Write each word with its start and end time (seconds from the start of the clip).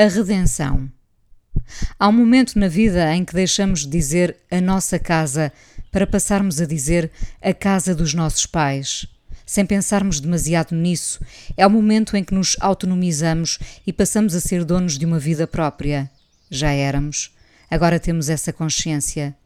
A 0.00 0.08
redenção. 0.08 0.90
Há 1.98 2.08
um 2.08 2.12
momento 2.12 2.58
na 2.58 2.68
vida 2.68 3.14
em 3.14 3.22
que 3.22 3.34
deixamos 3.34 3.80
de 3.80 3.90
dizer 3.90 4.34
a 4.50 4.58
nossa 4.58 4.98
casa 4.98 5.52
para 5.92 6.06
passarmos 6.06 6.58
a 6.58 6.64
dizer 6.64 7.10
a 7.42 7.52
casa 7.52 7.94
dos 7.94 8.14
nossos 8.14 8.46
pais. 8.46 9.06
Sem 9.44 9.66
pensarmos 9.66 10.18
demasiado 10.18 10.74
nisso, 10.74 11.20
é 11.54 11.66
o 11.66 11.70
momento 11.70 12.16
em 12.16 12.24
que 12.24 12.32
nos 12.32 12.56
autonomizamos 12.60 13.58
e 13.86 13.92
passamos 13.92 14.34
a 14.34 14.40
ser 14.40 14.64
donos 14.64 14.96
de 14.96 15.04
uma 15.04 15.18
vida 15.18 15.46
própria. 15.46 16.10
Já 16.50 16.70
éramos, 16.70 17.36
agora 17.70 18.00
temos 18.00 18.30
essa 18.30 18.54
consciência. 18.54 19.36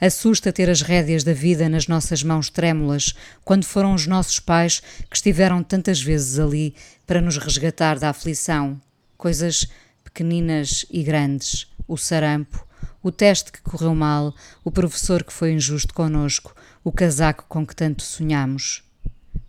Assusta 0.00 0.52
ter 0.52 0.68
as 0.68 0.82
rédeas 0.82 1.22
da 1.22 1.32
vida 1.32 1.68
nas 1.68 1.86
nossas 1.86 2.24
mãos 2.24 2.50
trêmulas, 2.50 3.14
quando 3.44 3.64
foram 3.64 3.94
os 3.94 4.04
nossos 4.04 4.40
pais 4.40 4.80
que 5.08 5.14
estiveram 5.14 5.62
tantas 5.62 6.02
vezes 6.02 6.40
ali 6.40 6.74
para 7.06 7.20
nos 7.20 7.36
resgatar 7.36 8.00
da 8.00 8.10
aflição. 8.10 8.80
Coisas 9.20 9.68
pequeninas 10.02 10.86
e 10.90 11.02
grandes, 11.02 11.70
o 11.86 11.98
sarampo, 11.98 12.66
o 13.02 13.12
teste 13.12 13.52
que 13.52 13.60
correu 13.60 13.94
mal, 13.94 14.34
o 14.64 14.70
professor 14.70 15.22
que 15.22 15.30
foi 15.30 15.52
injusto 15.52 15.92
conosco, 15.92 16.56
o 16.82 16.90
casaco 16.90 17.44
com 17.46 17.66
que 17.66 17.76
tanto 17.76 18.02
sonhamos. 18.02 18.82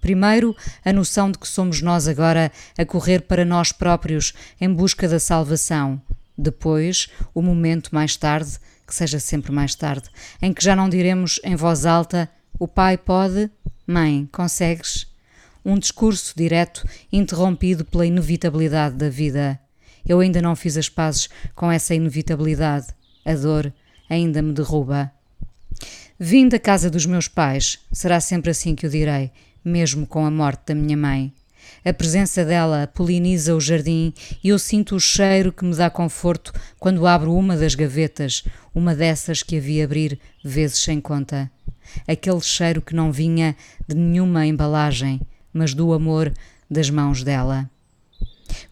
Primeiro, 0.01 0.53
a 0.83 0.91
noção 0.91 1.31
de 1.31 1.39
que 1.39 1.47
somos 1.47 1.81
nós 1.81 2.05
agora 2.05 2.51
a 2.77 2.83
correr 2.83 3.21
para 3.21 3.45
nós 3.45 3.71
próprios 3.71 4.33
em 4.59 4.67
busca 4.67 5.07
da 5.07 5.21
salvação. 5.21 6.01
Depois, 6.37 7.07
o 7.33 7.41
momento 7.41 7.95
mais 7.95 8.17
tarde, 8.17 8.59
que 8.85 8.93
seja 8.93 9.21
sempre 9.21 9.53
mais 9.53 9.73
tarde, 9.73 10.09
em 10.41 10.53
que 10.53 10.61
já 10.61 10.75
não 10.75 10.89
diremos 10.89 11.39
em 11.45 11.55
voz 11.55 11.85
alta: 11.85 12.29
O 12.59 12.67
pai 12.67 12.97
pode, 12.97 13.49
mãe, 13.87 14.27
consegues? 14.33 15.09
Um 15.63 15.77
discurso 15.77 16.33
direto, 16.35 16.87
interrompido 17.11 17.85
pela 17.85 18.05
inevitabilidade 18.05 18.95
da 18.95 19.09
vida. 19.09 19.59
Eu 20.05 20.19
ainda 20.19 20.41
não 20.41 20.55
fiz 20.55 20.77
as 20.77 20.89
pazes 20.89 21.29
com 21.55 21.71
essa 21.71 21.93
inevitabilidade. 21.93 22.87
A 23.23 23.33
dor 23.33 23.71
ainda 24.09 24.41
me 24.41 24.53
derruba. 24.53 25.11
Vim 26.19 26.47
da 26.47 26.59
casa 26.59 26.89
dos 26.89 27.05
meus 27.05 27.27
pais, 27.27 27.79
será 27.91 28.19
sempre 28.19 28.51
assim 28.51 28.75
que 28.75 28.85
o 28.85 28.89
direi, 28.89 29.31
mesmo 29.63 30.05
com 30.05 30.25
a 30.25 30.31
morte 30.31 30.61
da 30.67 30.75
minha 30.75 30.97
mãe. 30.97 31.33
A 31.83 31.91
presença 31.91 32.45
dela 32.45 32.85
poliniza 32.93 33.55
o 33.55 33.59
jardim 33.59 34.13
e 34.43 34.49
eu 34.49 34.59
sinto 34.59 34.95
o 34.95 34.99
cheiro 34.99 35.51
que 35.51 35.65
me 35.65 35.75
dá 35.75 35.89
conforto 35.89 36.53
quando 36.79 37.07
abro 37.07 37.33
uma 37.33 37.57
das 37.57 37.73
gavetas, 37.73 38.43
uma 38.73 38.93
dessas 38.93 39.41
que 39.41 39.57
havia 39.57 39.85
abrir 39.85 40.19
vezes 40.43 40.77
sem 40.77 41.01
conta. 41.01 41.49
Aquele 42.07 42.41
cheiro 42.41 42.81
que 42.81 42.95
não 42.95 43.11
vinha 43.11 43.55
de 43.87 43.95
nenhuma 43.95 44.45
embalagem, 44.45 45.19
mas 45.53 45.73
do 45.73 45.93
amor 45.93 46.33
das 46.69 46.89
mãos 46.89 47.23
dela. 47.23 47.69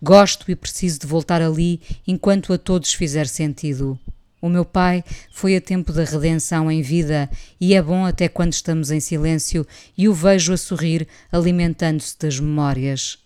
Gosto 0.01 0.49
e 0.49 0.55
preciso 0.55 0.99
de 0.99 1.07
voltar 1.07 1.41
ali 1.41 1.81
enquanto 2.07 2.53
a 2.53 2.57
todos 2.57 2.93
fizer 2.93 3.27
sentido. 3.27 3.99
O 4.41 4.47
meu 4.47 4.63
pai 4.63 5.03
foi 5.31 5.55
a 5.57 5.61
tempo 5.61 5.91
da 5.91 6.05
redenção 6.05 6.71
em 6.71 6.81
vida 6.81 7.29
e 7.59 7.73
é 7.73 7.81
bom 7.81 8.05
até 8.05 8.29
quando 8.29 8.53
estamos 8.53 8.89
em 8.89 8.99
silêncio 8.99 9.67
e 9.97 10.07
o 10.07 10.13
vejo 10.13 10.53
a 10.53 10.57
sorrir, 10.57 11.07
alimentando-se 11.29 12.17
das 12.17 12.39
memórias. 12.39 13.17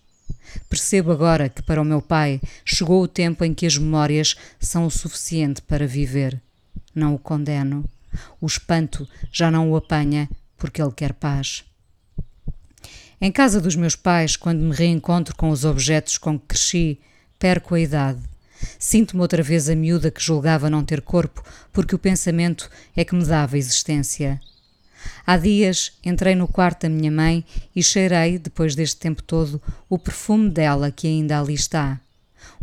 Percebo 0.68 1.12
agora 1.12 1.48
que 1.48 1.62
para 1.62 1.80
o 1.80 1.84
meu 1.84 2.02
pai 2.02 2.40
chegou 2.64 3.02
o 3.02 3.08
tempo 3.08 3.44
em 3.44 3.54
que 3.54 3.66
as 3.66 3.78
memórias 3.78 4.34
são 4.58 4.86
o 4.86 4.90
suficiente 4.90 5.62
para 5.62 5.86
viver. 5.86 6.40
Não 6.92 7.14
o 7.14 7.18
condeno. 7.18 7.84
O 8.40 8.46
espanto 8.46 9.08
já 9.32 9.50
não 9.50 9.70
o 9.70 9.76
apanha 9.76 10.28
porque 10.56 10.82
ele 10.82 10.92
quer 10.92 11.12
paz. 11.12 11.64
Em 13.20 13.30
casa 13.30 13.60
dos 13.60 13.76
meus 13.76 13.96
pais, 13.96 14.36
quando 14.36 14.60
me 14.60 14.74
reencontro 14.74 15.34
com 15.36 15.50
os 15.50 15.64
objetos 15.64 16.18
com 16.18 16.38
que 16.38 16.46
cresci, 16.48 17.00
perco 17.38 17.74
a 17.74 17.80
idade. 17.80 18.20
Sinto-me 18.78 19.20
outra 19.22 19.42
vez 19.42 19.68
a 19.68 19.74
miúda 19.74 20.10
que 20.10 20.22
julgava 20.22 20.70
não 20.70 20.84
ter 20.84 21.00
corpo, 21.00 21.42
porque 21.72 21.94
o 21.94 21.98
pensamento 21.98 22.70
é 22.96 23.04
que 23.04 23.14
me 23.14 23.24
dava 23.24 23.58
existência. 23.58 24.40
Há 25.26 25.36
dias 25.36 25.92
entrei 26.04 26.34
no 26.34 26.48
quarto 26.48 26.82
da 26.82 26.88
minha 26.88 27.10
mãe 27.10 27.44
e 27.74 27.82
cheirei, 27.82 28.38
depois 28.38 28.74
deste 28.74 28.96
tempo 28.96 29.22
todo, 29.22 29.60
o 29.88 29.98
perfume 29.98 30.50
dela 30.50 30.90
que 30.90 31.06
ainda 31.06 31.38
ali 31.38 31.54
está. 31.54 32.00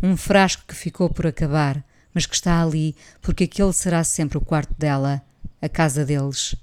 Um 0.02 0.16
frasco 0.16 0.64
que 0.66 0.74
ficou 0.74 1.08
por 1.08 1.26
acabar, 1.26 1.82
mas 2.12 2.26
que 2.26 2.34
está 2.34 2.62
ali 2.62 2.94
porque 3.20 3.44
aquele 3.44 3.72
será 3.72 4.04
sempre 4.04 4.38
o 4.38 4.40
quarto 4.40 4.74
dela, 4.76 5.22
a 5.60 5.68
casa 5.68 6.04
deles. 6.04 6.54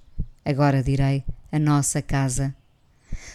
Agora 0.44 0.84
direi, 0.84 1.24
a 1.52 1.60
nossa 1.60 2.02
casa. 2.02 2.54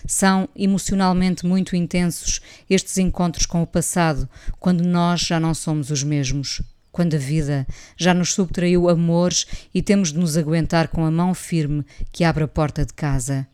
São 0.07 0.49
emocionalmente 0.55 1.47
muito 1.47 1.75
intensos 1.75 2.41
estes 2.69 2.99
encontros 2.99 3.47
com 3.47 3.63
o 3.63 3.67
passado, 3.67 4.29
quando 4.59 4.85
nós 4.85 5.21
já 5.21 5.41
não 5.41 5.55
somos 5.55 5.91
os 5.91 6.03
mesmos. 6.03 6.63
Quando 6.93 7.15
a 7.15 7.19
vida 7.19 7.67
já 7.97 8.15
nos 8.15 8.35
subtraiu 8.35 8.89
amores 8.89 9.47
e 9.75 9.83
temos 9.83 10.13
de 10.13 10.19
nos 10.19 10.37
aguentar 10.37 10.89
com 10.89 11.05
a 11.05 11.11
mão 11.11 11.35
firme 11.35 11.85
que 12.13 12.23
abre 12.23 12.45
a 12.45 12.49
porta 12.49 12.85
de 12.85 12.93
casa. 12.93 13.47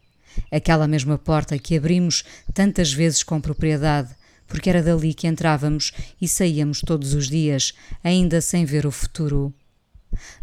Aquela 0.51 0.87
mesma 0.87 1.17
porta 1.17 1.59
que 1.59 1.77
abrimos 1.77 2.25
tantas 2.53 2.93
vezes 2.93 3.23
com 3.23 3.41
propriedade, 3.41 4.15
porque 4.47 4.69
era 4.69 4.83
dali 4.83 5.15
que 5.15 5.27
entrávamos 5.27 5.93
e 6.21 6.29
saíamos 6.29 6.81
todos 6.81 7.15
os 7.15 7.29
dias, 7.29 7.73
ainda 8.03 8.41
sem 8.41 8.65
ver 8.65 8.85
o 8.85 8.91
futuro. 8.91 9.55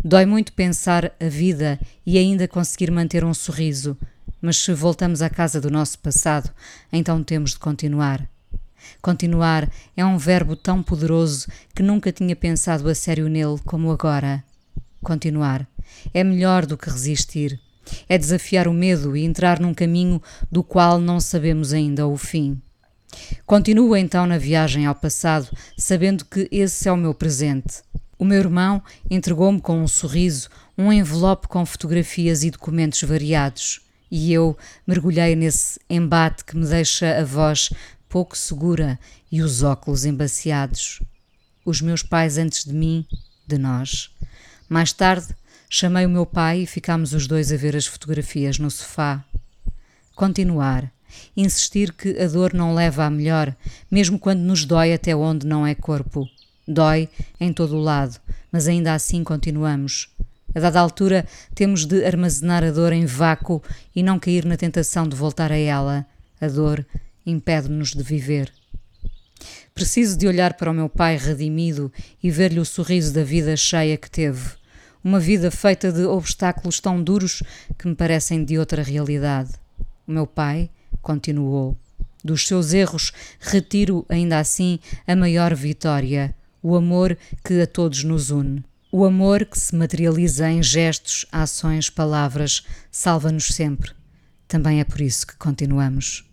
Dói 0.03 0.25
muito 0.25 0.53
pensar 0.53 1.13
a 1.19 1.27
vida 1.27 1.79
e 2.05 2.17
ainda 2.17 2.47
conseguir 2.47 2.89
manter 2.89 3.23
um 3.23 3.33
sorriso, 3.33 3.97
mas 4.41 4.57
se 4.57 4.73
voltamos 4.73 5.21
à 5.21 5.29
casa 5.29 5.59
do 5.59 5.69
nosso 5.69 5.99
passado, 5.99 6.49
então 6.91 7.23
temos 7.23 7.51
de 7.51 7.59
continuar. 7.59 8.27
Continuar 9.01 9.69
é 9.95 10.05
um 10.05 10.17
verbo 10.17 10.55
tão 10.55 10.81
poderoso 10.81 11.47
que 11.75 11.83
nunca 11.83 12.11
tinha 12.11 12.35
pensado 12.35 12.87
a 12.89 12.95
sério 12.95 13.27
nele 13.27 13.59
como 13.65 13.91
agora. 13.91 14.43
Continuar 15.01 15.67
é 16.13 16.23
melhor 16.23 16.65
do 16.65 16.77
que 16.77 16.89
resistir. 16.89 17.59
É 18.09 18.17
desafiar 18.17 18.67
o 18.67 18.73
medo 18.73 19.15
e 19.15 19.23
entrar 19.23 19.59
num 19.59 19.73
caminho 19.73 20.21
do 20.51 20.61
qual 20.61 20.99
não 20.99 21.19
sabemos 21.19 21.71
ainda 21.71 22.05
o 22.05 22.17
fim. 22.17 22.61
Continuo 23.45 23.95
então 23.95 24.25
na 24.25 24.37
viagem 24.37 24.85
ao 24.85 24.93
passado, 24.93 25.49
sabendo 25.77 26.25
que 26.25 26.47
esse 26.51 26.89
é 26.89 26.91
o 26.91 26.97
meu 26.97 27.13
presente. 27.13 27.81
O 28.19 28.25
meu 28.25 28.39
irmão 28.39 28.81
entregou-me 29.09 29.61
com 29.61 29.81
um 29.81 29.87
sorriso 29.87 30.49
um 30.77 30.93
envelope 30.93 31.47
com 31.47 31.65
fotografias 31.65 32.43
e 32.43 32.51
documentos 32.51 33.01
variados 33.01 33.86
e 34.09 34.31
eu 34.31 34.57
mergulhei 34.85 35.35
nesse 35.35 35.79
embate 35.89 36.43
que 36.45 36.55
me 36.55 36.65
deixa 36.65 37.19
a 37.19 37.23
voz 37.23 37.69
pouco 38.07 38.37
segura 38.37 38.99
e 39.31 39.41
os 39.41 39.63
óculos 39.63 40.05
embaciados. 40.05 41.01
Os 41.65 41.81
meus 41.81 42.01
pais 42.01 42.37
antes 42.37 42.63
de 42.63 42.73
mim, 42.73 43.05
de 43.45 43.57
nós. 43.57 44.09
Mais 44.69 44.93
tarde, 44.93 45.27
chamei 45.69 46.05
o 46.05 46.09
meu 46.09 46.25
pai 46.25 46.61
e 46.61 46.67
ficámos 46.67 47.13
os 47.13 47.27
dois 47.27 47.51
a 47.51 47.57
ver 47.57 47.75
as 47.75 47.85
fotografias 47.85 48.57
no 48.57 48.71
sofá. 48.71 49.23
Continuar. 50.15 50.91
Insistir 51.35 51.93
que 51.93 52.19
a 52.19 52.27
dor 52.27 52.53
não 52.53 52.73
leva 52.73 53.05
a 53.05 53.09
melhor, 53.09 53.55
mesmo 53.89 54.19
quando 54.19 54.39
nos 54.39 54.65
dói 54.65 54.93
até 54.93 55.15
onde 55.15 55.47
não 55.47 55.65
é 55.65 55.73
corpo. 55.73 56.27
Dói 56.67 57.09
em 57.39 57.53
todo 57.53 57.75
o 57.75 57.81
lado, 57.81 58.19
mas 58.51 58.67
ainda 58.67 58.93
assim 58.93 59.23
continuamos. 59.23 60.09
A 60.57 60.59
dada 60.59 60.79
altura, 60.79 61.23
temos 61.53 61.85
de 61.85 62.03
armazenar 62.03 62.63
a 62.63 62.71
dor 62.71 62.91
em 62.91 63.05
vácuo 63.05 63.61
e 63.95 64.01
não 64.01 64.17
cair 64.17 64.43
na 64.43 64.57
tentação 64.57 65.07
de 65.07 65.15
voltar 65.15 65.51
a 65.51 65.55
ela. 65.55 66.03
A 66.41 66.47
dor 66.47 66.83
impede-nos 67.23 67.91
de 67.91 68.01
viver. 68.01 68.51
Preciso 69.75 70.17
de 70.17 70.25
olhar 70.25 70.55
para 70.55 70.71
o 70.71 70.73
meu 70.73 70.89
pai 70.89 71.15
redimido 71.15 71.93
e 72.23 72.31
ver-lhe 72.31 72.59
o 72.59 72.65
sorriso 72.65 73.13
da 73.13 73.23
vida 73.23 73.55
cheia 73.55 73.97
que 73.97 74.09
teve. 74.09 74.49
Uma 75.03 75.19
vida 75.19 75.51
feita 75.51 75.91
de 75.91 76.05
obstáculos 76.05 76.79
tão 76.79 77.03
duros 77.03 77.43
que 77.77 77.87
me 77.87 77.93
parecem 77.93 78.43
de 78.43 78.57
outra 78.57 78.81
realidade. 78.81 79.51
O 80.07 80.11
meu 80.11 80.25
pai 80.25 80.71
continuou. 81.03 81.77
Dos 82.23 82.47
seus 82.47 82.73
erros, 82.73 83.13
retiro 83.39 84.03
ainda 84.09 84.39
assim 84.39 84.79
a 85.05 85.15
maior 85.15 85.53
vitória, 85.53 86.33
o 86.63 86.75
amor 86.75 87.15
que 87.45 87.61
a 87.61 87.67
todos 87.67 88.03
nos 88.03 88.31
une. 88.31 88.63
O 88.91 89.03
amor 89.03 89.45
que 89.45 89.59
se 89.59 89.75
materializa 89.75 90.49
em 90.49 90.63
gestos, 90.63 91.25
ações, 91.31 91.89
palavras, 91.89 92.65
salva-nos 92.89 93.47
sempre. 93.47 93.91
Também 94.47 94.79
é 94.79 94.85
por 94.85 95.01
isso 95.01 95.27
que 95.27 95.35
continuamos. 95.35 96.26